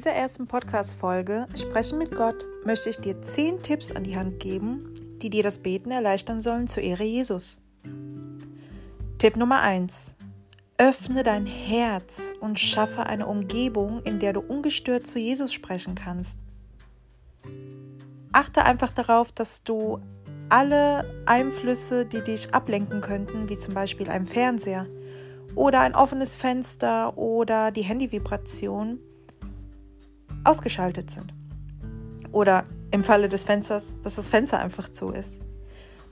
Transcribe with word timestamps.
dieser 0.00 0.12
ersten 0.12 0.46
Podcast-Folge 0.46 1.46
Sprechen 1.54 1.98
mit 1.98 2.16
Gott 2.16 2.46
möchte 2.64 2.88
ich 2.88 3.00
dir 3.00 3.20
zehn 3.20 3.62
Tipps 3.62 3.92
an 3.92 4.02
die 4.02 4.16
Hand 4.16 4.40
geben, 4.40 4.94
die 5.20 5.28
dir 5.28 5.42
das 5.42 5.58
Beten 5.58 5.90
erleichtern 5.90 6.40
sollen 6.40 6.68
zur 6.68 6.82
Ehre 6.82 7.04
Jesus. 7.04 7.60
Tipp 9.18 9.36
Nummer 9.36 9.60
1. 9.60 10.14
Öffne 10.78 11.22
dein 11.22 11.44
Herz 11.44 12.14
und 12.40 12.58
schaffe 12.58 13.04
eine 13.04 13.26
Umgebung, 13.26 14.02
in 14.04 14.20
der 14.20 14.32
du 14.32 14.40
ungestört 14.40 15.06
zu 15.06 15.18
Jesus 15.18 15.52
sprechen 15.52 15.96
kannst. 15.96 16.32
Achte 18.32 18.64
einfach 18.64 18.94
darauf, 18.94 19.32
dass 19.32 19.64
du 19.64 20.00
alle 20.48 21.22
Einflüsse, 21.26 22.06
die 22.06 22.24
dich 22.24 22.54
ablenken 22.54 23.02
könnten, 23.02 23.50
wie 23.50 23.58
zum 23.58 23.74
Beispiel 23.74 24.08
ein 24.08 24.24
Fernseher 24.24 24.86
oder 25.54 25.80
ein 25.80 25.94
offenes 25.94 26.34
Fenster 26.36 27.18
oder 27.18 27.70
die 27.70 27.82
Handyvibration, 27.82 28.98
ausgeschaltet 30.44 31.10
sind. 31.10 31.32
Oder 32.32 32.64
im 32.90 33.04
Falle 33.04 33.28
des 33.28 33.44
Fensters, 33.44 33.86
dass 34.02 34.16
das 34.16 34.28
Fenster 34.28 34.58
einfach 34.58 34.88
zu 34.88 35.10
ist. 35.10 35.38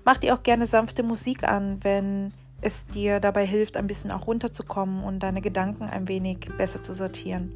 Mach 0.04 0.18
dir 0.18 0.34
auch 0.34 0.42
gerne 0.42 0.66
sanfte 0.66 1.02
Musik 1.02 1.44
an, 1.44 1.82
wenn 1.82 2.32
es 2.60 2.86
dir 2.86 3.20
dabei 3.20 3.46
hilft, 3.46 3.76
ein 3.76 3.86
bisschen 3.86 4.10
auch 4.10 4.26
runterzukommen 4.26 5.04
und 5.04 5.20
deine 5.20 5.40
Gedanken 5.40 5.84
ein 5.84 6.08
wenig 6.08 6.48
besser 6.56 6.82
zu 6.82 6.92
sortieren. 6.92 7.52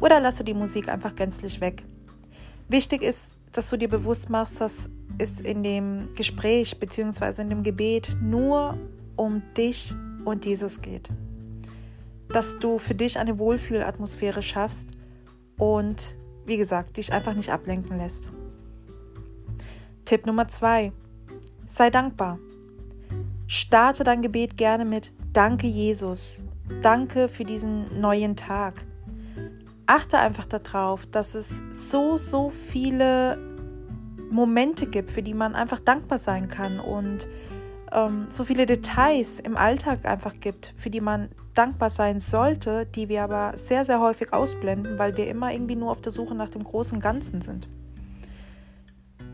Oder 0.00 0.20
lasse 0.20 0.44
die 0.44 0.54
Musik 0.54 0.88
einfach 0.88 1.16
gänzlich 1.16 1.60
weg. 1.60 1.84
Wichtig 2.68 3.02
ist, 3.02 3.32
dass 3.52 3.70
du 3.70 3.76
dir 3.76 3.88
bewusst 3.88 4.30
machst, 4.30 4.60
dass 4.60 4.90
es 5.18 5.40
in 5.40 5.62
dem 5.62 6.14
Gespräch 6.14 6.78
bzw. 6.78 7.42
in 7.42 7.50
dem 7.50 7.62
Gebet 7.62 8.16
nur 8.20 8.78
um 9.16 9.42
dich 9.56 9.94
und 10.24 10.44
Jesus 10.44 10.80
geht. 10.82 11.08
Dass 12.28 12.58
du 12.58 12.78
für 12.78 12.94
dich 12.94 13.18
eine 13.18 13.38
Wohlfühlatmosphäre 13.38 14.42
schaffst 14.42 14.97
und 15.58 16.16
wie 16.46 16.56
gesagt, 16.56 16.96
dich 16.96 17.12
einfach 17.12 17.34
nicht 17.34 17.52
ablenken 17.52 17.98
lässt. 17.98 18.28
Tipp 20.04 20.24
Nummer 20.24 20.48
zwei: 20.48 20.92
Sei 21.66 21.90
dankbar. 21.90 22.38
Starte 23.46 24.04
dein 24.04 24.22
Gebet 24.22 24.56
gerne 24.56 24.84
mit 24.84 25.12
Danke 25.32 25.66
Jesus. 25.66 26.42
Danke 26.82 27.28
für 27.28 27.44
diesen 27.44 28.00
neuen 28.00 28.36
Tag. 28.36 28.84
Achte 29.86 30.18
einfach 30.18 30.46
darauf, 30.46 31.06
dass 31.06 31.34
es 31.34 31.62
so, 31.70 32.18
so 32.18 32.50
viele 32.50 33.38
Momente 34.30 34.86
gibt, 34.86 35.10
für 35.10 35.22
die 35.22 35.34
man 35.34 35.54
einfach 35.54 35.78
dankbar 35.78 36.18
sein 36.18 36.48
kann 36.48 36.78
und 36.78 37.28
ähm, 37.92 38.26
so 38.30 38.44
viele 38.44 38.66
Details 38.66 39.40
im 39.40 39.56
Alltag 39.56 40.04
einfach 40.04 40.34
gibt, 40.40 40.74
für 40.76 40.90
die 40.90 41.00
man 41.00 41.28
dankbar 41.54 41.90
sein 41.90 42.20
sollte, 42.20 42.86
die 42.86 43.08
wir 43.08 43.22
aber 43.22 43.56
sehr, 43.56 43.84
sehr 43.84 44.00
häufig 44.00 44.32
ausblenden, 44.32 44.98
weil 44.98 45.16
wir 45.16 45.26
immer 45.26 45.52
irgendwie 45.52 45.76
nur 45.76 45.90
auf 45.90 46.00
der 46.00 46.12
Suche 46.12 46.34
nach 46.34 46.50
dem 46.50 46.62
großen 46.62 47.00
Ganzen 47.00 47.42
sind. 47.42 47.68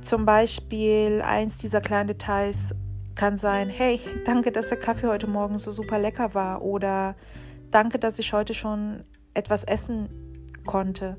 Zum 0.01 0.25
Beispiel 0.25 1.23
eins 1.23 1.59
dieser 1.59 1.81
kleinen 1.81 2.09
Details 2.09 2.75
kann 3.15 3.37
sein, 3.37 3.69
hey, 3.69 4.01
danke, 4.25 4.53
dass 4.53 4.69
der 4.69 4.79
Kaffee 4.79 5.07
heute 5.07 5.27
Morgen 5.27 5.59
so 5.59 5.71
super 5.71 5.99
lecker 5.99 6.35
war 6.35 6.63
oder 6.63 7.15
danke, 7.71 7.99
dass 7.99 8.19
ich 8.19 8.33
heute 8.33 8.55
schon 8.55 9.05
etwas 9.35 9.65
essen 9.65 10.09
konnte. 10.65 11.17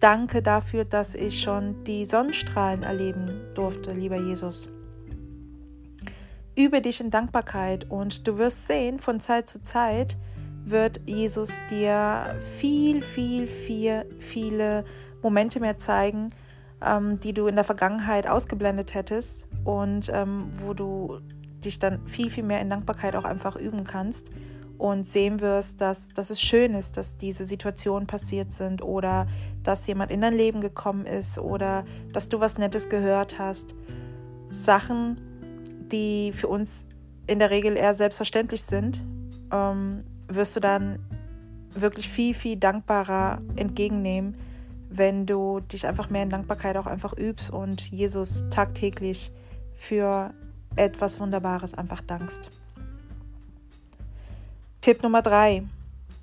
Danke 0.00 0.40
dafür, 0.40 0.86
dass 0.86 1.14
ich 1.14 1.42
schon 1.42 1.84
die 1.84 2.06
Sonnenstrahlen 2.06 2.82
erleben 2.82 3.40
durfte, 3.54 3.92
lieber 3.92 4.18
Jesus. 4.18 4.68
Übe 6.56 6.80
dich 6.80 7.00
in 7.00 7.10
Dankbarkeit 7.10 7.90
und 7.90 8.26
du 8.26 8.38
wirst 8.38 8.66
sehen, 8.66 8.98
von 8.98 9.20
Zeit 9.20 9.48
zu 9.48 9.62
Zeit 9.62 10.16
wird 10.64 11.00
Jesus 11.06 11.52
dir 11.70 12.36
viel, 12.58 13.02
viel, 13.02 13.46
viel, 13.46 14.04
viele 14.18 14.84
Momente 15.22 15.60
mehr 15.60 15.78
zeigen, 15.78 16.30
ähm, 16.84 17.20
die 17.20 17.32
du 17.32 17.46
in 17.46 17.56
der 17.56 17.64
Vergangenheit 17.64 18.26
ausgeblendet 18.26 18.94
hättest 18.94 19.46
und 19.64 20.10
ähm, 20.12 20.50
wo 20.62 20.74
du 20.74 21.20
dich 21.64 21.78
dann 21.78 22.06
viel, 22.06 22.30
viel 22.30 22.44
mehr 22.44 22.60
in 22.60 22.70
Dankbarkeit 22.70 23.16
auch 23.16 23.24
einfach 23.24 23.56
üben 23.56 23.84
kannst 23.84 24.26
und 24.78 25.06
sehen 25.06 25.40
wirst, 25.40 25.80
dass, 25.80 26.08
dass 26.08 26.30
es 26.30 26.40
schön 26.40 26.74
ist, 26.74 26.96
dass 26.96 27.18
diese 27.18 27.44
Situationen 27.44 28.06
passiert 28.06 28.52
sind 28.52 28.82
oder 28.82 29.26
dass 29.62 29.86
jemand 29.86 30.10
in 30.10 30.22
dein 30.22 30.34
Leben 30.34 30.62
gekommen 30.62 31.04
ist 31.04 31.38
oder 31.38 31.84
dass 32.12 32.30
du 32.30 32.40
was 32.40 32.56
Nettes 32.56 32.88
gehört 32.88 33.38
hast. 33.38 33.74
Sachen, 34.48 35.20
die 35.92 36.32
für 36.32 36.48
uns 36.48 36.84
in 37.26 37.38
der 37.38 37.50
Regel 37.50 37.76
eher 37.76 37.94
selbstverständlich 37.94 38.62
sind, 38.62 39.04
ähm, 39.52 40.04
wirst 40.28 40.56
du 40.56 40.60
dann 40.60 40.98
wirklich 41.74 42.08
viel, 42.08 42.34
viel 42.34 42.56
dankbarer 42.56 43.40
entgegennehmen, 43.56 44.36
wenn 44.88 45.26
du 45.26 45.60
dich 45.60 45.86
einfach 45.86 46.10
mehr 46.10 46.24
in 46.24 46.30
Dankbarkeit 46.30 46.76
auch 46.76 46.86
einfach 46.86 47.16
übst 47.16 47.50
und 47.50 47.90
Jesus 47.90 48.44
tagtäglich 48.50 49.32
für 49.76 50.34
etwas 50.76 51.20
Wunderbares 51.20 51.74
einfach 51.74 52.00
dankst. 52.00 52.50
Tipp 54.80 55.02
Nummer 55.02 55.22
drei. 55.22 55.62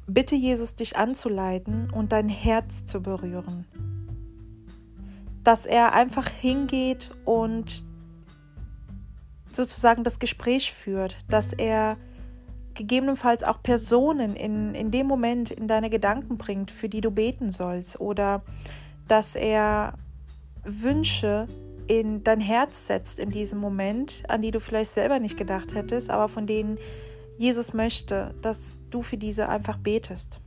Bitte 0.08 0.36
Jesus, 0.36 0.76
dich 0.76 0.98
anzuleiten 0.98 1.90
und 1.92 2.12
dein 2.12 2.30
Herz 2.30 2.86
zu 2.86 3.02
berühren. 3.02 3.66
Dass 5.44 5.66
er 5.66 5.94
einfach 5.94 6.28
hingeht 6.28 7.12
und 7.26 7.84
sozusagen 9.52 10.04
das 10.04 10.20
Gespräch 10.20 10.74
führt, 10.74 11.18
dass 11.30 11.54
er 11.54 11.98
gegebenenfalls 12.74 13.44
auch 13.44 13.62
Personen 13.62 14.36
in, 14.36 14.76
in 14.76 14.92
dem 14.92 15.08
Moment 15.08 15.52
in 15.52 15.68
deine 15.68 15.90
Gedanken 15.90 16.38
bringt, 16.38 16.72
für 16.72 16.90
die 16.90 17.02
du 17.02 17.12
beten 17.12 17.52
sollst, 17.52 18.00
oder 18.00 18.44
dass 19.08 19.36
er 19.36 19.94
Wünsche 20.64 21.48
in 21.88 22.24
dein 22.24 22.40
Herz 22.40 22.88
setzt 22.88 23.18
in 23.18 23.32
diesem 23.32 23.60
Moment, 23.60 24.24
an 24.28 24.42
die 24.42 24.52
du 24.52 24.60
vielleicht 24.60 24.92
selber 24.92 25.20
nicht 25.20 25.38
gedacht 25.38 25.74
hättest, 25.74 26.10
aber 26.10 26.28
von 26.28 26.46
denen 26.46 26.78
Jesus 27.38 27.74
möchte, 27.74 28.36
dass 28.42 28.82
du 28.90 29.02
für 29.02 29.18
diese 29.18 29.48
einfach 29.48 29.78
betest. 29.78 30.42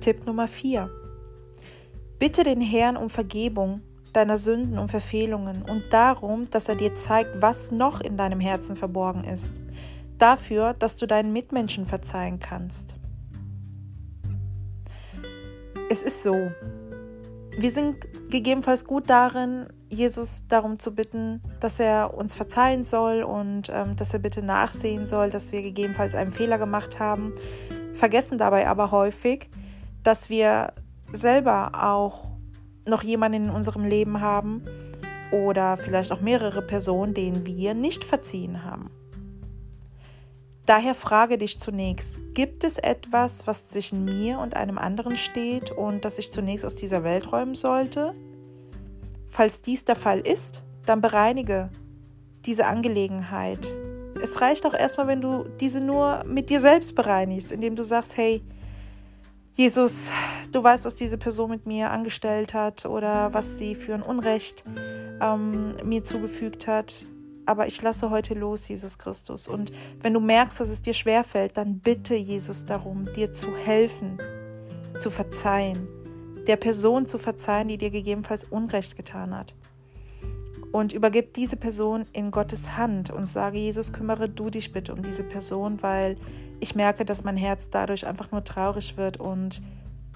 Tipp 0.00 0.26
Nummer 0.26 0.48
4. 0.48 0.90
Bitte 2.18 2.44
den 2.44 2.60
Herrn 2.60 2.96
um 2.96 3.08
Vergebung 3.08 3.80
deiner 4.16 4.38
Sünden 4.38 4.78
und 4.78 4.90
Verfehlungen 4.90 5.62
und 5.62 5.84
darum, 5.90 6.48
dass 6.50 6.68
er 6.68 6.76
dir 6.76 6.94
zeigt, 6.94 7.40
was 7.40 7.70
noch 7.70 8.00
in 8.00 8.16
deinem 8.16 8.40
Herzen 8.40 8.76
verborgen 8.76 9.24
ist. 9.24 9.54
Dafür, 10.18 10.74
dass 10.74 10.96
du 10.96 11.06
deinen 11.06 11.32
Mitmenschen 11.32 11.86
verzeihen 11.86 12.38
kannst. 12.38 12.96
Es 15.90 16.02
ist 16.02 16.22
so. 16.22 16.34
Wir 17.58 17.70
sind 17.70 17.96
gegebenenfalls 18.30 18.84
gut 18.84 19.08
darin, 19.08 19.66
Jesus 19.88 20.46
darum 20.48 20.78
zu 20.78 20.94
bitten, 20.94 21.40
dass 21.60 21.78
er 21.78 22.14
uns 22.14 22.34
verzeihen 22.34 22.82
soll 22.82 23.22
und 23.22 23.68
ähm, 23.72 23.96
dass 23.96 24.12
er 24.12 24.18
bitte 24.18 24.42
nachsehen 24.42 25.06
soll, 25.06 25.30
dass 25.30 25.52
wir 25.52 25.62
gegebenenfalls 25.62 26.14
einen 26.14 26.32
Fehler 26.32 26.58
gemacht 26.58 26.98
haben, 26.98 27.32
vergessen 27.94 28.38
dabei 28.38 28.66
aber 28.66 28.90
häufig, 28.90 29.48
dass 30.02 30.30
wir 30.30 30.72
selber 31.12 31.72
auch 31.80 32.33
noch 32.86 33.02
jemanden 33.02 33.44
in 33.44 33.50
unserem 33.50 33.84
Leben 33.84 34.20
haben 34.20 34.62
oder 35.30 35.76
vielleicht 35.76 36.12
auch 36.12 36.20
mehrere 36.20 36.62
Personen, 36.62 37.14
denen 37.14 37.46
wir 37.46 37.74
nicht 37.74 38.04
verziehen 38.04 38.64
haben. 38.64 38.90
Daher 40.66 40.94
frage 40.94 41.36
dich 41.36 41.60
zunächst, 41.60 42.18
gibt 42.32 42.64
es 42.64 42.78
etwas, 42.78 43.46
was 43.46 43.66
zwischen 43.66 44.04
mir 44.04 44.38
und 44.38 44.56
einem 44.56 44.78
anderen 44.78 45.18
steht 45.18 45.70
und 45.70 46.06
das 46.06 46.18
ich 46.18 46.32
zunächst 46.32 46.64
aus 46.64 46.74
dieser 46.74 47.04
Welt 47.04 47.30
räumen 47.30 47.54
sollte? 47.54 48.14
Falls 49.30 49.60
dies 49.60 49.84
der 49.84 49.96
Fall 49.96 50.20
ist, 50.20 50.62
dann 50.86 51.02
bereinige 51.02 51.68
diese 52.46 52.66
Angelegenheit. 52.66 53.68
Es 54.22 54.40
reicht 54.40 54.64
auch 54.64 54.74
erstmal, 54.74 55.06
wenn 55.06 55.20
du 55.20 55.44
diese 55.60 55.80
nur 55.80 56.24
mit 56.24 56.48
dir 56.48 56.60
selbst 56.60 56.94
bereinigst, 56.94 57.52
indem 57.52 57.76
du 57.76 57.82
sagst, 57.82 58.16
hey, 58.16 58.42
Jesus, 59.56 60.10
du 60.50 60.64
weißt, 60.64 60.84
was 60.84 60.96
diese 60.96 61.16
Person 61.16 61.50
mit 61.50 61.64
mir 61.64 61.92
angestellt 61.92 62.54
hat 62.54 62.86
oder 62.86 63.32
was 63.32 63.56
sie 63.56 63.76
für 63.76 63.94
ein 63.94 64.02
Unrecht 64.02 64.64
ähm, 65.20 65.76
mir 65.84 66.02
zugefügt 66.02 66.66
hat. 66.66 67.06
Aber 67.46 67.68
ich 67.68 67.80
lasse 67.80 68.10
heute 68.10 68.34
los, 68.34 68.66
Jesus 68.66 68.98
Christus. 68.98 69.46
Und 69.46 69.70
wenn 70.00 70.12
du 70.12 70.18
merkst, 70.18 70.58
dass 70.58 70.68
es 70.68 70.82
dir 70.82 70.94
schwerfällt, 70.94 71.56
dann 71.56 71.78
bitte 71.78 72.16
Jesus 72.16 72.66
darum, 72.66 73.06
dir 73.14 73.32
zu 73.32 73.54
helfen, 73.54 74.18
zu 74.98 75.10
verzeihen, 75.10 75.86
der 76.48 76.56
Person 76.56 77.06
zu 77.06 77.18
verzeihen, 77.18 77.68
die 77.68 77.78
dir 77.78 77.90
gegebenenfalls 77.90 78.44
Unrecht 78.44 78.96
getan 78.96 79.36
hat. 79.36 79.54
Und 80.72 80.92
übergib 80.92 81.34
diese 81.34 81.56
Person 81.56 82.06
in 82.12 82.32
Gottes 82.32 82.76
Hand 82.76 83.10
und 83.10 83.26
sage, 83.26 83.58
Jesus, 83.58 83.92
kümmere 83.92 84.28
du 84.28 84.50
dich 84.50 84.72
bitte 84.72 84.92
um 84.92 85.02
diese 85.02 85.22
Person, 85.22 85.80
weil 85.80 86.16
ich 86.64 86.74
merke, 86.74 87.04
dass 87.04 87.22
mein 87.22 87.36
Herz 87.36 87.70
dadurch 87.70 88.06
einfach 88.06 88.32
nur 88.32 88.42
traurig 88.42 88.96
wird 88.96 89.18
und 89.18 89.62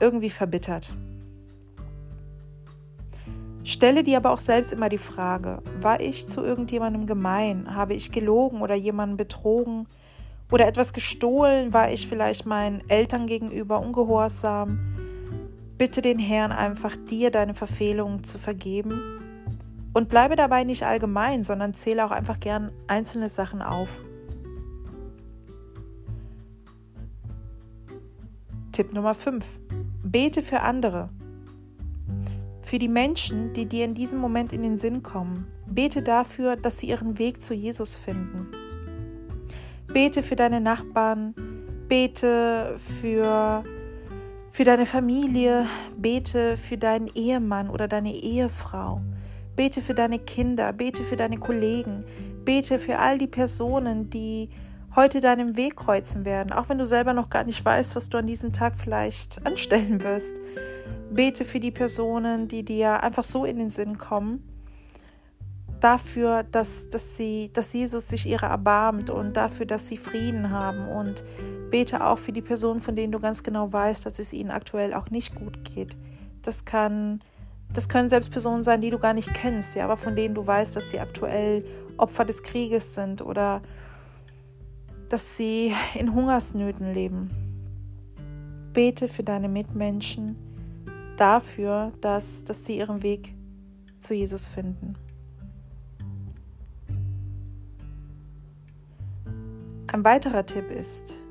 irgendwie 0.01 0.31
verbittert. 0.31 0.93
Stelle 3.63 4.03
dir 4.03 4.17
aber 4.17 4.33
auch 4.33 4.39
selbst 4.41 4.73
immer 4.73 4.89
die 4.89 4.99
Frage, 4.99 5.63
war 5.81 6.01
ich 6.01 6.27
zu 6.27 6.43
irgendjemandem 6.43 7.07
gemein? 7.07 7.75
Habe 7.75 7.95
ich 7.95 8.11
gelogen 8.11 8.63
oder 8.63 8.75
jemanden 8.75 9.17
betrogen? 9.17 9.87
oder 10.51 10.67
etwas 10.67 10.93
gestohlen, 10.93 11.73
war 11.73 11.91
ich 11.91 12.09
vielleicht 12.09 12.47
meinen 12.47 12.83
Eltern 12.89 13.27
gegenüber 13.27 13.81
ungehorsam. 13.81 14.79
Bitte 15.77 16.03
den 16.03 16.19
Herrn 16.19 16.53
einfach, 16.53 16.97
dir 16.97 17.31
deine 17.31 17.55
Verfehlungen 17.55 18.25
zu 18.25 18.39
vergeben. 18.39 19.01
Und 19.93 20.09
bleibe 20.09 20.37
dabei 20.37 20.65
nicht 20.65 20.85
allgemein, 20.85 21.45
sondern 21.45 21.75
zähle 21.75 22.05
auch 22.05 22.11
einfach 22.11 22.41
gern 22.41 22.71
einzelne 22.87 23.29
Sachen 23.29 23.63
auf. 23.63 23.89
Tipp 28.79 28.93
Nummer 28.93 29.17
5. 29.17 29.45
Bete 30.05 30.41
für 30.41 30.61
andere. 30.61 31.09
Für 32.63 32.79
die 32.79 32.87
Menschen, 32.87 33.53
die 33.53 33.67
dir 33.67 33.85
in 33.85 33.95
diesem 33.95 34.21
Moment 34.21 34.53
in 34.53 34.63
den 34.63 34.79
Sinn 34.79 35.03
kommen. 35.03 35.49
Bete 35.67 36.01
dafür, 36.01 36.55
dass 36.55 36.79
sie 36.79 36.87
ihren 36.87 37.19
Weg 37.19 37.43
zu 37.43 37.55
Jesus 37.55 37.97
finden. 37.97 38.47
Bete 39.89 40.23
für 40.23 40.37
deine 40.37 40.61
Nachbarn, 40.61 41.35
bete 41.89 42.79
für, 43.01 43.65
für 44.53 44.63
deine 44.63 44.87
Familie, 44.87 45.67
bete 45.97 46.57
für 46.57 46.79
deinen 46.79 47.09
Ehemann 47.17 47.71
oder 47.71 47.89
deine 47.89 48.15
Ehefrau, 48.15 49.01
bete 49.57 49.83
für 49.83 49.95
deine 49.95 50.21
Kinder, 50.21 50.73
bete 50.73 51.03
für 51.03 51.17
deine 51.17 51.39
Kollegen, 51.39 52.05
bete 52.45 52.79
für 52.79 53.01
all 53.01 53.19
die 53.19 53.27
Personen, 53.27 54.09
die 54.09 54.51
heute 54.97 55.21
deinen 55.21 55.57
Weg 55.57 55.77
kreuzen 55.77 56.25
werden, 56.25 56.53
auch 56.53 56.69
wenn 56.69 56.79
du 56.79 56.87
selber 56.87 57.13
noch 57.13 57.31
gar 57.31 57.45
nicht 57.45 57.65
weißt, 57.65 57.97
was 57.97 58.09
du 58.09 58.19
an 58.19 58.27
diesem 58.27 58.53
Tag 58.53 58.75
vielleicht 58.77 59.45
anstellen 59.47 60.03
wirst. 60.03 60.37
Bete 61.11 61.45
für 61.45 61.61
die 61.61 61.71
Personen, 61.71 62.49
die 62.49 62.65
dir 62.65 63.03
einfach 63.03 63.25
so 63.25 63.45
in 63.45 63.59
den 63.59 63.71
Sinn 63.71 63.99
kommen 63.99 64.43
dafür, 65.81 66.43
dass, 66.43 66.91
dass, 66.91 67.17
sie, 67.17 67.51
dass 67.53 67.73
Jesus 67.73 68.09
sich 68.09 68.27
ihrer 68.27 68.49
erbarmt 68.49 69.11
und 69.11 69.37
dafür, 69.37 69.67
dass 69.67 69.89
sie 69.89 69.97
Frieden 69.97 70.51
haben. 70.51 70.89
Und 70.89 71.25
bete 71.71 72.05
auch 72.05 72.19
für 72.19 72.33
die 72.33 72.43
Personen, 72.43 72.81
von 72.81 72.97
denen 72.97 73.13
du 73.13 73.21
ganz 73.21 73.43
genau 73.43 73.73
weißt, 73.73 74.07
dass 74.07 74.19
es 74.19 74.33
ihnen 74.33 74.51
aktuell 74.51 74.95
auch 74.95 75.11
nicht 75.11 75.35
gut 75.35 75.65
geht. 75.65 75.97
Das 76.43 76.65
kann, 76.65 77.21
das 77.73 77.89
können 77.89 78.09
selbst 78.09 78.31
Personen 78.31 78.65
sein, 78.65 78.81
die 78.81 78.91
du 78.91 78.99
gar 78.99 79.13
nicht 79.13 79.33
kennst, 79.35 79.75
ja, 79.75 79.85
aber 79.85 79.97
von 79.97 80.17
denen 80.17 80.35
du 80.35 80.47
weißt, 80.47 80.77
dass 80.77 80.91
sie 80.91 81.01
aktuell 81.01 81.65
Opfer 81.97 82.25
des 82.25 82.43
Krieges 82.43 82.95
sind 82.95 83.23
oder 83.23 83.61
dass 85.09 85.37
sie 85.37 85.73
in 85.95 86.15
Hungersnöten 86.15 86.93
leben. 86.93 87.31
Bete 88.73 89.09
für 89.09 89.23
deine 89.23 89.49
Mitmenschen 89.49 90.37
dafür, 91.17 91.93
dass, 92.01 92.45
dass 92.45 92.65
sie 92.65 92.79
ihren 92.79 93.03
Weg 93.03 93.35
zu 94.01 94.15
Jesus 94.15 94.47
finden. 94.47 94.95
Ein 99.91 100.05
weiterer 100.05 100.45
Tipp 100.45 100.71
ist, 100.71 101.23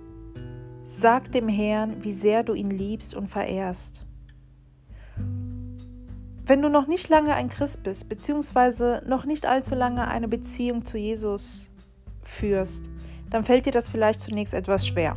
sag 0.84 1.32
dem 1.32 1.48
Herrn, 1.48 2.04
wie 2.04 2.12
sehr 2.12 2.44
du 2.44 2.54
ihn 2.54 2.72
liebst 2.72 3.16
und 3.16 3.28
verehrst. 3.28 4.06
Wenn 6.46 6.62
du 6.62 6.70
noch 6.70 6.88
nicht 6.88 7.10
lange 7.10 7.34
ein 7.34 7.50
Christ 7.50 7.84
bist, 7.84 8.10
beziehungsweise 8.10 9.04
noch 9.06 9.26
nicht 9.26 9.46
allzu 9.46 9.76
lange 9.76 10.08
eine 10.08 10.28
Beziehung 10.28 10.86
zu 10.86 10.98
Jesus 10.98 11.72
führst, 12.24 12.90
dann 13.30 13.44
fällt 13.44 13.66
dir 13.66 13.72
das 13.72 13.90
vielleicht 13.90 14.22
zunächst 14.22 14.54
etwas 14.54 14.88
schwer. 14.88 15.16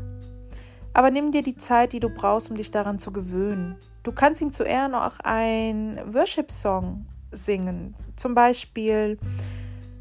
Aber 0.93 1.11
nimm 1.11 1.33
dir 1.33 1.43
die 1.43 1.57
Zeit, 1.57 1.93
die 1.93 2.01
du 2.01 2.09
brauchst, 2.09 2.51
um 2.51 2.57
dich 2.57 2.71
daran 2.71 2.99
zu 2.99 3.13
gewöhnen. 3.13 3.77
Du 4.03 4.13
kannst 4.13 4.43
ihm 4.43 4.51
zu 4.51 4.65
Ehren 4.65 4.95
auch 4.95 5.21
ein 5.23 6.01
Worship-Song 6.13 7.07
singen. 7.31 7.95
Zum 8.17 8.35
Beispiel 8.35 9.19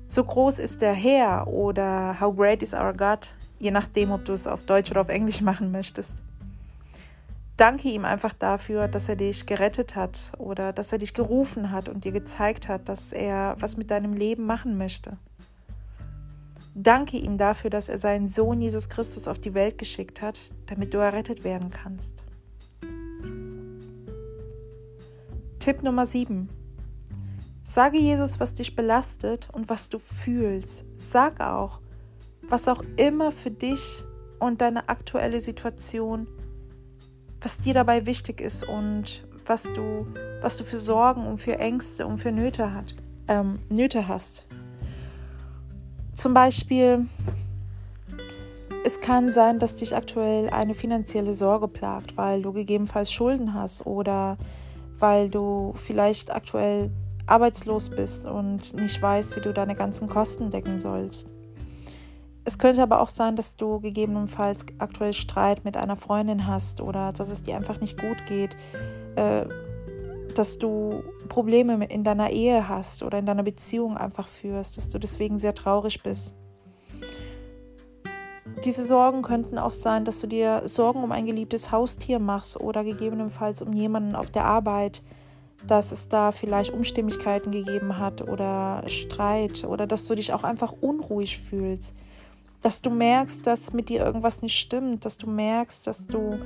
so 0.08 0.24
groß 0.24 0.58
ist 0.60 0.82
der 0.82 0.94
Herr 0.94 1.48
oder 1.48 2.20
How 2.20 2.36
great 2.36 2.64
is 2.64 2.74
our 2.74 2.94
God, 2.94 3.36
je 3.60 3.72
nachdem, 3.72 4.12
ob 4.12 4.26
du 4.26 4.34
es 4.34 4.48
auf 4.48 4.66
Deutsch 4.66 4.90
oder 4.90 5.02
auf 5.02 5.10
Englisch 5.10 5.42
machen 5.42 5.72
möchtest. 5.72 6.24
Danke 7.58 7.90
ihm 7.90 8.06
einfach 8.06 8.34
dafür, 8.34 8.88
dass 8.88 9.10
er 9.10 9.18
dich 9.18 9.46
gerettet 9.46 9.96
hat 9.98 10.32
oder 10.38 10.72
dass 10.72 10.94
er 10.94 10.98
dich 10.98 11.14
gerufen 11.14 11.72
hat 11.72 11.90
und 11.90 12.06
dir 12.06 12.14
gezeigt 12.14 12.70
hat, 12.70 12.88
dass 12.88 13.12
er 13.12 13.58
was 13.60 13.76
mit 13.76 13.92
deinem 13.92 14.14
Leben 14.14 14.46
machen 14.46 14.78
möchte. 14.78 15.18
Danke 16.74 17.18
ihm 17.18 17.38
dafür, 17.38 17.70
dass 17.70 17.90
er 17.90 17.98
seinen 17.98 18.28
Sohn 18.28 18.62
Jesus 18.62 18.90
Christus 18.90 19.28
auf 19.28 19.40
die 19.40 19.54
Welt 19.54 19.78
geschickt 19.78 20.22
hat, 20.22 20.40
damit 20.68 20.94
du 20.94 20.98
errettet 20.98 21.44
werden 21.44 21.70
kannst. 21.70 22.24
Tipp 25.60 25.84
Nummer 25.84 26.06
7. 26.06 26.50
Sage 27.64 28.00
Jesus, 28.00 28.40
was 28.40 28.54
dich 28.54 28.76
belastet 28.76 29.50
und 29.52 29.70
was 29.70 29.90
du 29.90 30.00
fühlst. 30.00 30.86
Sag 30.96 31.42
auch, 31.42 31.82
was 32.42 32.68
auch 32.68 32.84
immer 32.98 33.32
für 33.32 33.52
dich 33.52 34.04
und 34.40 34.62
deine 34.62 34.90
aktuelle 34.90 35.42
Situation, 35.42 36.28
was 37.42 37.58
dir 37.58 37.74
dabei 37.74 38.06
wichtig 38.06 38.42
ist 38.42 38.68
und 38.68 39.28
was 39.46 39.64
du, 39.64 40.08
was 40.42 40.58
du 40.58 40.64
für 40.64 40.80
Sorgen 40.80 41.28
und 41.28 41.40
für 41.40 41.60
Ängste 41.60 42.08
und 42.08 42.20
für 42.20 42.32
Nöte, 42.32 42.74
hat, 42.74 42.96
ähm, 43.28 43.60
Nöte 43.70 44.08
hast. 44.08 44.48
Zum 46.20 46.34
Beispiel, 46.34 47.08
es 48.84 49.00
kann 49.00 49.32
sein, 49.32 49.58
dass 49.58 49.78
dich 49.78 49.96
aktuell 49.96 50.50
eine 50.50 50.74
finanzielle 50.74 51.34
Sorge 51.34 51.70
plagt, 51.70 52.18
weil 52.18 52.42
du 52.42 52.52
gegebenenfalls 52.52 53.10
Schulden 53.10 53.54
hast 53.54 53.86
oder 53.86 54.38
weil 54.98 55.30
du 55.30 55.72
vielleicht 55.78 56.36
aktuell 56.36 56.92
arbeitslos 57.26 57.90
bist 57.90 58.26
und 58.26 58.74
nicht 58.74 59.02
weißt, 59.02 59.38
wie 59.38 59.40
du 59.40 59.54
deine 59.54 59.76
ganzen 59.76 60.10
Kosten 60.10 60.52
decken 60.52 60.82
sollst. 60.82 61.30
Es 62.44 62.58
könnte 62.58 62.84
aber 62.84 63.00
auch 63.00 63.08
sein, 63.08 63.38
dass 63.38 63.56
du 63.56 63.80
gegebenenfalls 63.80 64.66
aktuell 64.80 65.14
Streit 65.14 65.64
mit 65.64 65.78
einer 65.78 65.96
Freundin 65.96 66.48
hast 66.48 66.82
oder 66.82 67.14
dass 67.14 67.30
es 67.30 67.44
dir 67.44 67.56
einfach 67.56 67.80
nicht 67.80 67.98
gut 67.98 68.26
geht, 68.26 68.58
äh, 69.16 69.46
dass 70.40 70.58
du 70.58 71.04
Probleme 71.28 71.86
in 71.86 72.06
deiner 72.06 72.30
Ehe 72.30 72.70
hast 72.70 73.04
oder 73.04 73.20
in 73.20 73.26
deiner 73.26 73.44
Beziehung 73.44 73.98
einfach 73.98 74.28
führst, 74.28 74.78
dass 74.78 74.88
du 74.88 74.98
deswegen 74.98 75.38
sehr 75.38 75.54
traurig 75.54 76.02
bist. 76.02 76.36
Diese 78.64 78.86
Sorgen 78.86 79.22
könnten 79.22 79.58
auch 79.58 79.74
sein, 79.74 80.06
dass 80.06 80.22
du 80.22 80.28
dir 80.28 80.62
Sorgen 80.66 81.04
um 81.04 81.12
ein 81.12 81.26
geliebtes 81.26 81.74
Haustier 81.74 82.20
machst 82.20 82.60
oder 82.60 82.86
gegebenenfalls 82.86 83.62
um 83.62 83.74
jemanden 83.74 84.16
auf 84.16 84.32
der 84.32 84.46
Arbeit, 84.46 85.04
dass 85.68 85.92
es 85.92 86.08
da 86.08 86.32
vielleicht 86.32 86.72
Unstimmigkeiten 86.72 87.52
gegeben 87.52 87.98
hat 87.98 88.22
oder 88.22 88.84
Streit 88.88 89.66
oder 89.66 89.88
dass 89.88 90.08
du 90.08 90.16
dich 90.16 90.32
auch 90.32 90.46
einfach 90.46 90.74
unruhig 90.80 91.38
fühlst, 91.38 91.94
dass 92.62 92.82
du 92.82 92.90
merkst, 92.90 93.46
dass 93.46 93.74
mit 93.74 93.90
dir 93.90 94.06
irgendwas 94.06 94.42
nicht 94.42 94.58
stimmt, 94.58 95.04
dass 95.04 95.18
du 95.18 95.30
merkst, 95.30 95.86
dass 95.86 96.08
du 96.08 96.40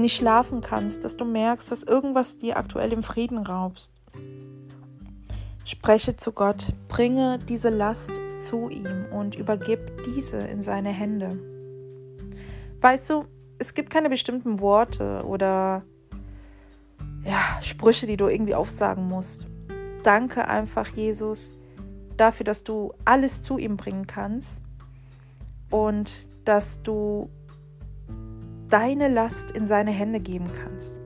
nicht 0.00 0.16
schlafen 0.16 0.60
kannst, 0.60 1.04
dass 1.04 1.16
du 1.16 1.24
merkst, 1.24 1.70
dass 1.70 1.82
irgendwas 1.82 2.38
dir 2.38 2.56
aktuell 2.56 2.92
im 2.92 3.02
Frieden 3.02 3.38
raubst. 3.38 3.92
Spreche 5.64 6.16
zu 6.16 6.32
Gott, 6.32 6.72
bringe 6.88 7.38
diese 7.38 7.68
Last 7.68 8.12
zu 8.38 8.68
ihm 8.68 9.06
und 9.12 9.34
übergib 9.36 10.02
diese 10.04 10.38
in 10.38 10.62
seine 10.62 10.90
Hände. 10.90 11.38
Weißt 12.80 13.10
du, 13.10 13.26
es 13.58 13.74
gibt 13.74 13.90
keine 13.90 14.08
bestimmten 14.08 14.60
Worte 14.60 15.22
oder 15.26 15.84
ja, 17.24 17.58
Sprüche, 17.60 18.06
die 18.06 18.16
du 18.16 18.28
irgendwie 18.28 18.54
aufsagen 18.54 19.06
musst. 19.06 19.46
Danke 20.02 20.48
einfach, 20.48 20.88
Jesus, 20.88 21.54
dafür, 22.16 22.44
dass 22.44 22.64
du 22.64 22.92
alles 23.04 23.42
zu 23.42 23.58
ihm 23.58 23.76
bringen 23.76 24.06
kannst 24.06 24.62
und 25.70 26.28
dass 26.44 26.82
du 26.82 27.30
deine 28.70 29.08
Last 29.08 29.50
in 29.50 29.66
seine 29.66 29.90
Hände 29.90 30.20
geben 30.20 30.50
kannst. 30.52 31.00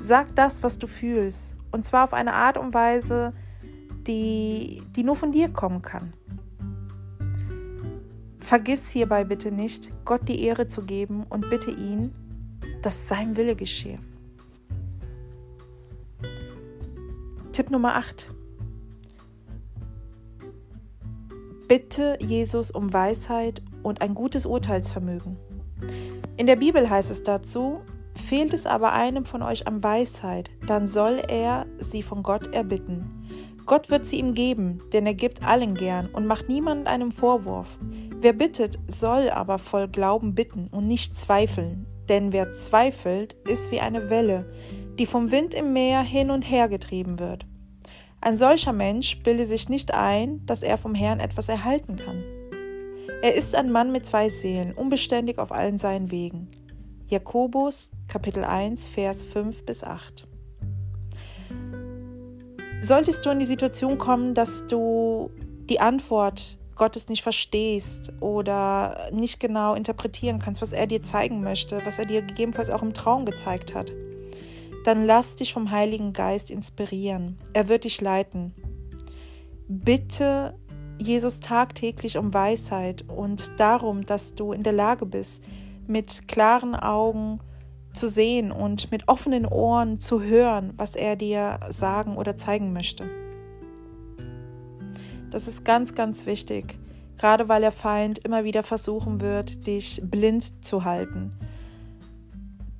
Sag 0.00 0.34
das, 0.34 0.62
was 0.62 0.78
du 0.78 0.86
fühlst, 0.86 1.56
und 1.70 1.84
zwar 1.84 2.04
auf 2.04 2.14
eine 2.14 2.32
Art 2.32 2.56
und 2.56 2.74
Weise, 2.74 3.32
die, 4.06 4.82
die 4.96 5.04
nur 5.04 5.14
von 5.14 5.30
dir 5.30 5.52
kommen 5.52 5.82
kann. 5.82 6.14
Vergiss 8.40 8.88
hierbei 8.88 9.24
bitte 9.24 9.52
nicht, 9.52 9.92
Gott 10.04 10.26
die 10.26 10.42
Ehre 10.42 10.66
zu 10.66 10.82
geben 10.82 11.24
und 11.28 11.50
bitte 11.50 11.70
ihn, 11.70 12.12
dass 12.82 13.06
sein 13.06 13.36
Wille 13.36 13.54
geschehe. 13.54 13.98
Tipp 17.52 17.70
Nummer 17.70 17.96
8. 17.96 18.32
Bitte 21.68 22.18
Jesus 22.20 22.70
um 22.70 22.92
Weisheit 22.92 23.62
und 23.82 24.02
ein 24.02 24.14
gutes 24.14 24.46
Urteilsvermögen. 24.46 25.36
In 26.36 26.46
der 26.46 26.56
Bibel 26.56 26.88
heißt 26.88 27.10
es 27.10 27.22
dazu, 27.22 27.80
fehlt 28.14 28.52
es 28.52 28.66
aber 28.66 28.92
einem 28.92 29.24
von 29.24 29.42
euch 29.42 29.66
an 29.66 29.82
Weisheit, 29.82 30.50
dann 30.66 30.86
soll 30.86 31.22
er 31.28 31.66
sie 31.78 32.02
von 32.02 32.22
Gott 32.22 32.52
erbitten. 32.54 33.20
Gott 33.66 33.90
wird 33.90 34.06
sie 34.06 34.18
ihm 34.18 34.34
geben, 34.34 34.82
denn 34.92 35.06
er 35.06 35.14
gibt 35.14 35.44
allen 35.44 35.74
gern 35.74 36.08
und 36.12 36.26
macht 36.26 36.48
niemandem 36.48 36.92
einen 36.92 37.12
Vorwurf. 37.12 37.78
Wer 38.20 38.32
bittet, 38.32 38.78
soll 38.88 39.30
aber 39.30 39.58
voll 39.58 39.86
Glauben 39.88 40.34
bitten 40.34 40.68
und 40.72 40.86
nicht 40.86 41.16
zweifeln, 41.16 41.86
denn 42.08 42.32
wer 42.32 42.54
zweifelt, 42.54 43.34
ist 43.48 43.70
wie 43.70 43.80
eine 43.80 44.10
Welle, 44.10 44.52
die 44.98 45.06
vom 45.06 45.30
Wind 45.30 45.54
im 45.54 45.72
Meer 45.72 46.02
hin 46.02 46.30
und 46.30 46.42
her 46.42 46.68
getrieben 46.68 47.18
wird. 47.18 47.46
Ein 48.20 48.36
solcher 48.36 48.72
Mensch 48.72 49.20
bilde 49.20 49.46
sich 49.46 49.68
nicht 49.68 49.94
ein, 49.94 50.44
dass 50.46 50.62
er 50.62 50.76
vom 50.76 50.94
Herrn 50.94 51.20
etwas 51.20 51.48
erhalten 51.48 51.96
kann. 51.96 52.22
Er 53.22 53.34
ist 53.34 53.54
ein 53.54 53.70
Mann 53.70 53.92
mit 53.92 54.06
zwei 54.06 54.30
Seelen, 54.30 54.72
unbeständig 54.72 55.38
auf 55.38 55.52
allen 55.52 55.76
seinen 55.76 56.10
Wegen. 56.10 56.48
Jakobus 57.06 57.90
Kapitel 58.08 58.44
1 58.44 58.86
Vers 58.86 59.24
5 59.24 59.66
bis 59.66 59.84
8. 59.84 60.26
Solltest 62.80 63.26
du 63.26 63.30
in 63.30 63.38
die 63.38 63.44
Situation 63.44 63.98
kommen, 63.98 64.32
dass 64.32 64.66
du 64.68 65.30
die 65.68 65.80
Antwort 65.80 66.56
Gottes 66.76 67.10
nicht 67.10 67.22
verstehst 67.22 68.10
oder 68.20 69.10
nicht 69.12 69.38
genau 69.38 69.74
interpretieren 69.74 70.38
kannst, 70.38 70.62
was 70.62 70.72
er 70.72 70.86
dir 70.86 71.02
zeigen 71.02 71.42
möchte, 71.42 71.84
was 71.84 71.98
er 71.98 72.06
dir 72.06 72.22
gegebenenfalls 72.22 72.70
auch 72.70 72.82
im 72.82 72.94
Traum 72.94 73.26
gezeigt 73.26 73.74
hat, 73.74 73.92
dann 74.86 75.04
lass 75.04 75.36
dich 75.36 75.52
vom 75.52 75.70
Heiligen 75.70 76.14
Geist 76.14 76.50
inspirieren. 76.50 77.36
Er 77.52 77.68
wird 77.68 77.84
dich 77.84 78.00
leiten. 78.00 78.54
Bitte 79.68 80.54
Jesus 81.00 81.40
tagtäglich 81.40 82.18
um 82.18 82.32
Weisheit 82.34 83.04
und 83.08 83.58
darum, 83.58 84.04
dass 84.04 84.34
du 84.34 84.52
in 84.52 84.62
der 84.62 84.74
Lage 84.74 85.06
bist, 85.06 85.42
mit 85.86 86.28
klaren 86.28 86.74
Augen 86.74 87.40
zu 87.92 88.08
sehen 88.08 88.52
und 88.52 88.92
mit 88.92 89.08
offenen 89.08 89.46
Ohren 89.46 89.98
zu 89.98 90.22
hören, 90.22 90.74
was 90.76 90.94
er 90.94 91.16
dir 91.16 91.58
sagen 91.70 92.16
oder 92.16 92.36
zeigen 92.36 92.72
möchte. 92.72 93.08
Das 95.30 95.48
ist 95.48 95.64
ganz, 95.64 95.94
ganz 95.94 96.26
wichtig, 96.26 96.78
gerade 97.18 97.48
weil 97.48 97.62
der 97.62 97.72
Feind 97.72 98.18
immer 98.18 98.44
wieder 98.44 98.62
versuchen 98.62 99.20
wird, 99.20 99.66
dich 99.66 100.02
blind 100.04 100.64
zu 100.64 100.84
halten. 100.84 101.34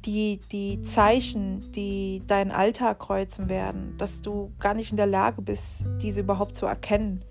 Die, 0.04 0.40
die 0.50 0.82
Zeichen, 0.82 1.72
die 1.72 2.22
deinen 2.26 2.50
Alltag 2.50 2.98
kreuzen 2.98 3.48
werden, 3.48 3.96
dass 3.98 4.22
du 4.22 4.52
gar 4.58 4.74
nicht 4.74 4.90
in 4.90 4.96
der 4.96 5.06
Lage 5.06 5.42
bist, 5.42 5.86
diese 6.00 6.20
überhaupt 6.20 6.56
zu 6.56 6.66
erkennen 6.66 7.24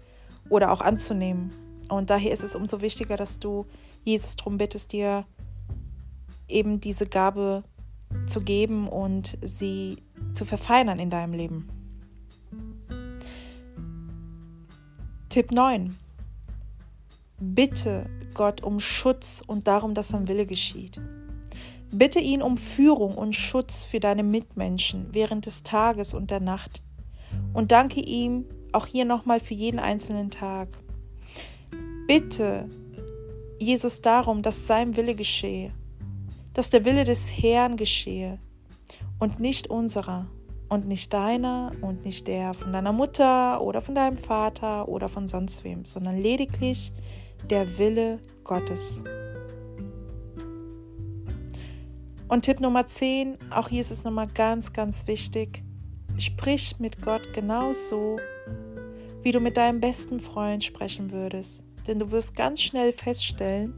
oder 0.50 0.72
auch 0.72 0.82
anzunehmen. 0.82 1.52
Und 1.90 2.10
daher 2.10 2.32
ist 2.32 2.44
es 2.44 2.56
umso 2.56 2.82
wichtiger, 2.82 3.18
dass 3.18 3.40
du 3.40 3.66
Jesus 4.04 4.36
darum 4.36 4.58
bittest, 4.58 4.92
dir 4.92 5.26
eben 6.48 6.80
diese 6.80 7.08
Gabe 7.08 7.64
zu 8.28 8.42
geben 8.42 8.88
und 8.88 9.38
sie 9.42 9.98
zu 10.34 10.46
verfeinern 10.46 11.00
in 11.00 11.10
deinem 11.10 11.34
Leben. 11.34 11.70
Tipp 15.30 15.52
9. 15.52 15.96
Bitte 17.40 18.10
Gott 18.34 18.64
um 18.64 18.80
Schutz 18.80 19.44
und 19.46 19.68
darum, 19.68 19.94
dass 19.94 20.10
sein 20.10 20.28
Wille 20.28 20.46
geschieht. 20.46 21.00
Bitte 21.92 22.20
ihn 22.20 22.42
um 22.42 22.58
Führung 22.58 23.16
und 23.16 23.36
Schutz 23.36 23.84
für 23.84 24.00
deine 24.00 24.24
Mitmenschen 24.24 25.08
während 25.12 25.46
des 25.46 25.64
Tages 25.64 26.14
und 26.14 26.30
der 26.30 26.40
Nacht. 26.40 26.84
Und 27.54 27.72
danke 27.72 28.00
ihm 28.00 28.46
auch 28.74 28.86
hier 28.86 29.06
nochmal 29.06 29.40
für 29.40 29.54
jeden 29.54 29.80
einzelnen 29.80 30.32
Tag. 30.32 30.70
Bitte 32.08 32.68
Jesus 33.60 34.02
darum, 34.02 34.42
dass 34.42 34.68
sein 34.68 34.96
Wille 34.96 35.16
geschehe, 35.16 35.72
dass 36.54 36.70
der 36.70 36.86
Wille 36.86 37.04
des 37.04 37.28
Herrn 37.30 37.78
geschehe 37.78 38.40
und 39.20 39.40
nicht 39.40 39.68
unserer 39.68 40.28
und 40.70 40.88
nicht 40.88 41.14
deiner 41.14 41.72
und 41.82 42.06
nicht 42.06 42.28
der 42.28 42.54
von 42.54 42.72
deiner 42.72 42.94
Mutter 42.94 43.62
oder 43.62 43.82
von 43.82 43.96
deinem 43.96 44.18
Vater 44.18 44.88
oder 44.88 45.10
von 45.10 45.28
sonst 45.28 45.64
wem, 45.64 45.86
sondern 45.86 46.18
lediglich 46.18 46.94
der 47.50 47.78
Wille 47.78 48.20
Gottes. 48.44 49.04
Und 52.28 52.46
Tipp 52.46 52.60
Nummer 52.60 52.86
10, 52.86 53.38
auch 53.50 53.70
hier 53.70 53.82
ist 53.82 53.90
es 53.90 54.04
nochmal 54.04 54.28
ganz, 54.28 54.72
ganz 54.72 55.08
wichtig, 55.08 55.64
sprich 56.20 56.80
mit 56.80 57.02
Gott 57.02 57.34
genauso, 57.34 58.18
wie 59.22 59.32
du 59.32 59.40
mit 59.40 59.58
deinem 59.58 59.80
besten 59.80 60.20
Freund 60.20 60.64
sprechen 60.64 61.12
würdest. 61.12 61.64
Denn 61.88 62.00
du 62.00 62.12
wirst 62.12 62.36
ganz 62.36 62.62
schnell 62.62 62.94
feststellen, 62.94 63.74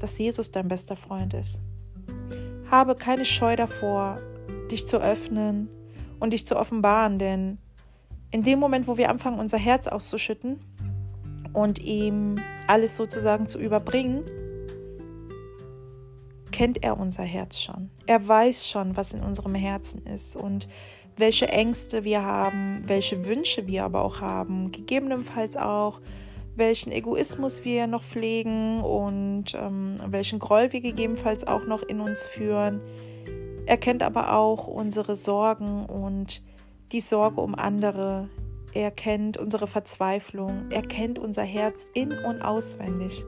dass 0.00 0.18
Jesus 0.18 0.52
dein 0.52 0.68
bester 0.68 0.96
Freund 0.96 1.34
ist. 1.34 1.60
Habe 2.70 2.94
keine 2.94 3.24
Scheu 3.24 3.56
davor, 3.56 4.16
dich 4.70 4.86
zu 4.86 4.98
öffnen 4.98 5.68
und 6.20 6.32
dich 6.32 6.46
zu 6.46 6.56
offenbaren, 6.56 7.18
denn 7.18 7.58
in 8.30 8.42
dem 8.42 8.58
Moment, 8.58 8.86
wo 8.86 8.98
wir 8.98 9.08
anfangen, 9.08 9.38
unser 9.38 9.58
Herz 9.58 9.86
auszuschütten 9.86 10.60
und 11.52 11.78
ihm 11.78 12.36
alles 12.66 12.96
sozusagen 12.96 13.46
zu 13.46 13.58
überbringen, 13.58 14.24
kennt 16.52 16.82
er 16.82 16.98
unser 16.98 17.22
Herz 17.22 17.60
schon. 17.60 17.90
Er 18.06 18.26
weiß 18.26 18.68
schon, 18.68 18.96
was 18.96 19.12
in 19.12 19.22
unserem 19.22 19.54
Herzen 19.54 20.04
ist 20.04 20.36
und 20.36 20.68
welche 21.18 21.48
Ängste 21.48 22.04
wir 22.04 22.22
haben, 22.22 22.82
welche 22.86 23.26
Wünsche 23.26 23.66
wir 23.66 23.84
aber 23.84 24.02
auch 24.02 24.20
haben, 24.20 24.72
gegebenenfalls 24.72 25.56
auch, 25.56 26.00
welchen 26.54 26.92
Egoismus 26.92 27.64
wir 27.64 27.86
noch 27.86 28.02
pflegen 28.02 28.80
und 28.80 29.46
ähm, 29.54 29.96
welchen 30.06 30.38
Groll 30.38 30.72
wir 30.72 30.80
gegebenenfalls 30.80 31.46
auch 31.46 31.66
noch 31.66 31.82
in 31.82 32.00
uns 32.00 32.26
führen. 32.26 32.80
Er 33.66 33.76
kennt 33.76 34.02
aber 34.02 34.34
auch 34.34 34.66
unsere 34.66 35.14
Sorgen 35.14 35.84
und 35.86 36.42
die 36.90 37.00
Sorge 37.00 37.40
um 37.40 37.54
andere. 37.54 38.28
Er 38.72 38.90
kennt 38.90 39.36
unsere 39.36 39.66
Verzweiflung. 39.66 40.70
Er 40.70 40.82
kennt 40.82 41.18
unser 41.18 41.42
Herz 41.42 41.86
in 41.94 42.12
und 42.12 42.42
auswendig. 42.42 43.24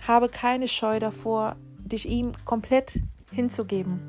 Habe 0.00 0.28
keine 0.28 0.68
Scheu 0.68 0.98
davor, 0.98 1.56
dich 1.78 2.08
ihm 2.08 2.32
komplett 2.44 3.00
hinzugeben. 3.30 4.00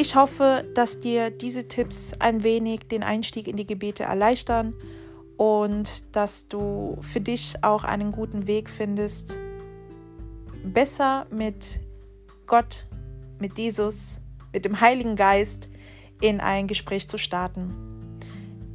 Ich 0.00 0.16
hoffe, 0.16 0.64
dass 0.74 1.00
dir 1.00 1.28
diese 1.28 1.68
Tipps 1.68 2.14
ein 2.20 2.42
wenig 2.42 2.88
den 2.88 3.02
Einstieg 3.02 3.46
in 3.46 3.58
die 3.58 3.66
Gebete 3.66 4.04
erleichtern 4.04 4.72
und 5.36 6.16
dass 6.16 6.48
du 6.48 6.96
für 7.02 7.20
dich 7.20 7.56
auch 7.60 7.84
einen 7.84 8.10
guten 8.10 8.46
Weg 8.46 8.70
findest, 8.70 9.36
besser 10.64 11.26
mit 11.30 11.80
Gott, 12.46 12.86
mit 13.40 13.58
Jesus, 13.58 14.22
mit 14.54 14.64
dem 14.64 14.80
Heiligen 14.80 15.16
Geist 15.16 15.68
in 16.22 16.40
ein 16.40 16.66
Gespräch 16.66 17.06
zu 17.06 17.18
starten. 17.18 18.18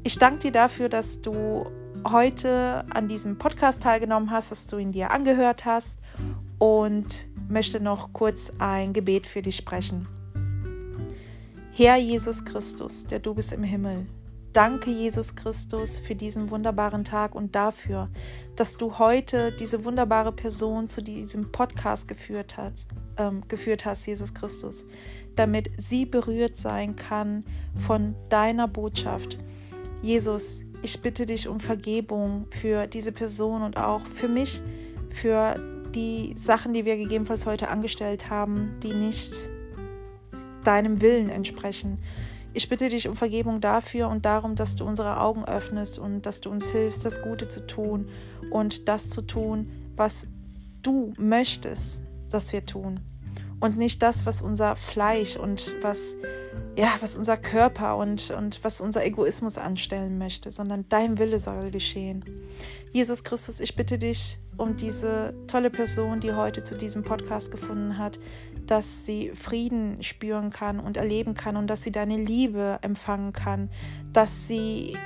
Ich 0.03 0.20
danke 0.20 0.41
dir 0.41 0.51
dafür, 0.51 0.89
dass 0.89 1.24
du 1.24 1.65
heute 2.08 2.86
an 2.91 3.08
diesem 3.08 3.39
Podcast 3.39 3.82
teilgenommen 3.82 4.29
hast, 4.29 4.51
dass 4.51 4.67
du 4.67 4.77
ihn 4.77 4.91
dir 4.91 5.10
angehört 5.10 5.65
hast 5.65 5.98
und 6.60 7.25
möchte 7.50 7.79
noch 7.79 8.13
kurz 8.13 8.51
ein 8.60 8.94
Gebet 8.94 9.25
für 9.25 9.41
dich 9.41 9.55
sprechen. 9.55 10.08
Herr 11.77 11.98
Jesus 11.98 12.46
Christus, 12.46 13.05
der 13.05 13.20
du 13.20 13.34
bist 13.34 13.51
im 13.51 13.62
Himmel, 13.62 14.05
Danke, 14.53 14.91
Jesus 14.91 15.36
Christus, 15.36 16.00
für 16.00 16.15
diesen 16.15 16.50
wunderbaren 16.50 17.03
Tag 17.03 17.36
und 17.36 17.53
dafür, 17.53 18.10
dass 18.55 18.77
du 18.77 18.98
heute 18.98 19.51
diese 19.51 19.84
wunderbare 19.84 20.32
Person 20.32 20.88
zu 20.88 21.01
diesem 21.01 21.51
Podcast 21.51 22.08
geführt 22.08 22.55
hast, 22.55 22.88
ähm, 23.17 23.44
geführt 23.50 23.84
hast, 23.84 24.05
Jesus 24.05 24.34
Christus, 24.34 24.86
damit 25.36 25.70
sie 25.77 26.05
berührt 26.05 26.55
sein 26.55 26.96
kann 26.96 27.44
von 27.77 28.15
deiner 28.29 28.70
Botschaft. 28.70 29.38
Jesus, 30.01 30.62
ich 30.82 31.01
bitte 31.01 31.25
dich 31.25 31.50
um 31.50 31.60
Vergebung 31.60 32.48
für 32.51 32.88
diese 32.88 33.12
Person 33.12 33.63
und 33.63 33.75
auch 33.75 34.08
für 34.08 34.29
mich, 34.29 34.62
für 35.10 35.60
die 35.94 36.36
Sachen, 36.38 36.72
die 36.72 36.86
wir 36.86 36.96
gegebenenfalls 36.96 37.46
heute 37.46 37.67
angestellt 37.67 38.29
haben, 38.29 38.79
die 38.82 38.94
nicht 38.94 39.50
deinem 40.65 41.01
Willen 41.01 41.29
entsprechen. 41.29 42.00
Ich 42.53 42.69
bitte 42.69 42.88
dich 42.88 43.07
um 43.10 43.17
Vergebung 43.17 43.60
dafür 43.60 44.07
und 44.07 44.25
darum, 44.25 44.55
dass 44.55 44.75
du 44.75 44.86
unsere 44.86 45.19
Augen 45.19 45.43
öffnest 45.43 46.00
und 46.00 46.22
dass 46.22 46.39
du 46.39 46.50
uns 46.50 46.67
hilfst, 46.67 47.03
das 47.03 47.22
Gute 47.22 47.50
zu 47.50 47.67
tun 47.67 48.07
und 48.50 48.88
das 48.88 49.10
zu 49.10 49.22
tun, 49.22 49.69
was 49.98 50.27
du 50.81 51.12
möchtest, 51.17 52.01
dass 52.29 52.53
wir 52.53 52.65
tun. 52.65 53.01
Und 53.60 53.77
nicht 53.77 54.01
das, 54.01 54.25
was 54.25 54.41
unser 54.41 54.75
Fleisch 54.75 55.36
und 55.36 55.74
was, 55.81 56.15
ja, 56.77 56.93
was 57.01 57.17
unser 57.17 57.36
Körper 57.36 57.98
und, 57.98 58.31
und 58.31 58.63
was 58.63 58.79
unser 58.79 59.05
Egoismus 59.05 59.57
anstellen 59.57 60.17
möchte, 60.17 60.51
sondern 60.51 60.86
dein 60.88 61.17
Wille 61.17 61.39
soll 61.39 61.72
geschehen. 61.72 62.24
Jesus 62.93 63.24
Christus, 63.25 63.60
ich 63.60 63.75
bitte 63.75 63.98
dich 63.98 64.38
um 64.57 64.77
diese 64.77 65.34
tolle 65.48 65.69
Person, 65.69 66.22
die 66.22 66.34
heute 66.34 66.63
zu 66.63 66.77
diesem 66.77 67.03
Podcast 67.03 67.51
gefunden 67.51 67.98
hat, 67.98 68.19
dass 68.67 69.05
sie 69.05 69.31
Frieden 69.34 70.01
spüren 70.03 70.50
kann 70.50 70.79
und 70.79 70.98
erleben 70.98 71.34
kann 71.34 71.57
und 71.57 71.67
dass 71.67 71.84
sie 71.84 71.91
deine 71.91 72.17
Liebe 72.17 72.79
empfangen 72.81 73.34
kann, 73.34 73.69
dass 74.13 74.48
sie 74.48 74.98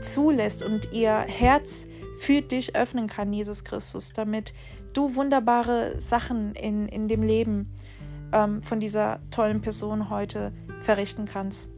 zulässt 0.00 0.62
und 0.62 0.92
ihr 0.92 1.12
Herz 1.12 1.86
für 2.18 2.42
dich 2.42 2.76
öffnen 2.76 3.06
kann, 3.06 3.32
Jesus 3.32 3.64
Christus, 3.64 4.12
damit 4.12 4.52
du 4.92 5.14
wunderbare 5.14 5.98
Sachen 6.00 6.54
in, 6.54 6.86
in 6.86 7.08
dem 7.08 7.22
Leben 7.22 7.74
ähm, 8.32 8.62
von 8.62 8.80
dieser 8.80 9.20
tollen 9.30 9.60
Person 9.60 10.10
heute 10.10 10.52
verrichten 10.82 11.24
kannst. 11.24 11.68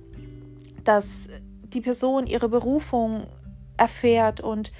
Dass 0.84 1.28
die 1.62 1.80
Person 1.80 2.26
ihre 2.26 2.48
Berufung 2.48 3.26
erfährt 3.76 4.40
und 4.40 4.72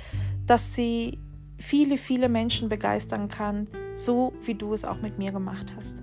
dass 0.46 0.74
sie 0.74 1.18
viele, 1.58 1.96
viele 1.96 2.28
Menschen 2.28 2.68
begeistern 2.68 3.28
kann, 3.28 3.68
so 3.94 4.32
wie 4.44 4.54
du 4.54 4.74
es 4.74 4.84
auch 4.84 5.00
mit 5.00 5.18
mir 5.18 5.32
gemacht 5.32 5.72
hast. 5.76 5.96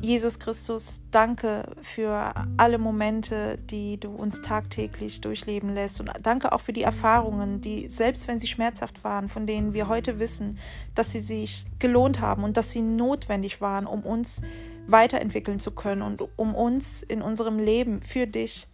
Jesus 0.00 0.38
Christus, 0.38 1.00
danke 1.10 1.64
für 1.80 2.34
alle 2.58 2.78
Momente, 2.78 3.58
die 3.58 3.98
du 3.98 4.10
uns 4.10 4.42
tagtäglich 4.42 5.22
durchleben 5.22 5.74
lässt. 5.74 6.00
Und 6.00 6.10
danke 6.22 6.52
auch 6.52 6.60
für 6.60 6.74
die 6.74 6.82
Erfahrungen, 6.82 7.60
die, 7.60 7.88
selbst 7.88 8.28
wenn 8.28 8.38
sie 8.38 8.46
schmerzhaft 8.46 9.04
waren, 9.04 9.28
von 9.28 9.46
denen 9.46 9.72
wir 9.72 9.88
heute 9.88 10.18
wissen, 10.18 10.58
dass 10.94 11.12
sie 11.12 11.20
sich 11.20 11.64
gelohnt 11.78 12.20
haben 12.20 12.44
und 12.44 12.56
dass 12.56 12.72
sie 12.72 12.82
notwendig 12.82 13.60
waren, 13.60 13.86
um 13.86 14.02
uns 14.02 14.42
weiterentwickeln 14.86 15.60
zu 15.60 15.70
können 15.70 16.02
und 16.02 16.22
um 16.36 16.54
uns 16.54 17.02
in 17.02 17.22
unserem 17.22 17.58
Leben 17.58 18.02
für 18.02 18.26
dich 18.26 18.68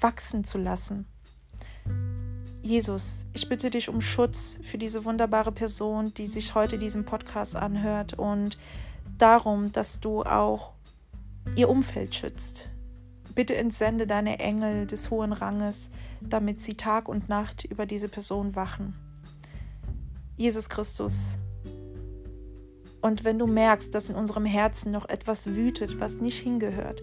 wachsen 0.00 0.44
zu 0.44 0.58
lassen. 0.58 1.06
Jesus, 2.62 3.26
ich 3.34 3.46
bitte 3.48 3.68
dich 3.68 3.90
um 3.90 4.00
Schutz 4.00 4.58
für 4.62 4.78
diese 4.78 5.04
wunderbare 5.04 5.52
Person, 5.52 6.14
die 6.14 6.26
sich 6.26 6.54
heute 6.54 6.78
diesen 6.78 7.04
Podcast 7.04 7.56
anhört 7.56 8.14
und 8.14 8.56
darum, 9.18 9.72
dass 9.72 10.00
du 10.00 10.22
auch 10.22 10.72
ihr 11.56 11.68
Umfeld 11.68 12.14
schützt. 12.14 12.68
Bitte 13.34 13.56
entsende 13.56 14.06
deine 14.06 14.38
Engel 14.38 14.86
des 14.86 15.10
hohen 15.10 15.32
Ranges, 15.32 15.90
damit 16.20 16.60
sie 16.60 16.74
Tag 16.74 17.08
und 17.08 17.28
Nacht 17.28 17.64
über 17.64 17.86
diese 17.86 18.08
Person 18.08 18.54
wachen. 18.54 18.94
Jesus 20.36 20.68
Christus. 20.68 21.36
Und 23.00 23.24
wenn 23.24 23.38
du 23.38 23.46
merkst, 23.46 23.94
dass 23.94 24.08
in 24.08 24.14
unserem 24.14 24.46
Herzen 24.46 24.90
noch 24.90 25.08
etwas 25.08 25.46
wütet, 25.46 26.00
was 26.00 26.14
nicht 26.14 26.38
hingehört, 26.38 27.02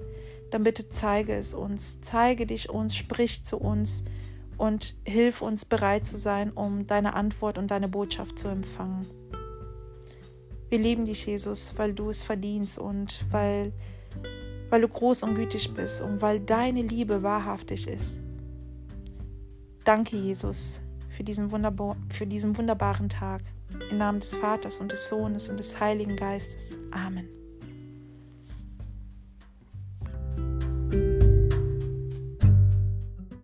dann 0.50 0.64
bitte 0.64 0.90
zeige 0.90 1.34
es 1.36 1.54
uns, 1.54 2.02
zeige 2.02 2.46
dich 2.46 2.70
uns, 2.70 2.96
sprich 2.96 3.46
zu 3.46 3.58
uns 3.58 4.04
und 4.58 4.96
hilf 5.06 5.42
uns 5.42 5.66
bereit 5.66 6.06
zu 6.06 6.18
sein, 6.18 6.52
um 6.52 6.88
deine 6.88 7.14
Antwort 7.14 7.58
und 7.58 7.72
deine 7.72 7.88
Botschaft 7.88 8.40
zu 8.40 8.48
empfangen. 8.48 9.21
Wir 10.72 10.80
lieben 10.80 11.04
dich, 11.04 11.26
Jesus, 11.26 11.74
weil 11.76 11.94
du 11.94 12.10
es 12.10 12.24
verdienst 12.24 12.80
und 12.80 13.26
weil, 13.30 13.74
weil 14.70 14.80
du 14.80 14.88
groß 14.88 15.24
und 15.24 15.36
gütig 15.36 15.74
bist 15.74 16.00
und 16.00 16.22
weil 16.22 16.40
deine 16.40 16.82
Liebe 16.82 17.24
wahrhaftig 17.24 17.90
ist. 17.90 18.22
Danke, 19.84 20.16
Jesus, 20.16 20.80
für 21.10 21.26
diesen, 21.26 21.52
wunderbar, 21.52 21.98
für 22.08 22.26
diesen 22.26 22.58
wunderbaren 22.58 23.10
Tag. 23.10 23.42
Im 23.90 23.98
Namen 23.98 24.22
des 24.22 24.34
Vaters 24.34 24.80
und 24.80 24.94
des 24.94 25.10
Sohnes 25.10 25.50
und 25.50 25.60
des 25.60 25.78
Heiligen 25.78 26.16
Geistes. 26.16 26.78
Amen. 26.92 27.41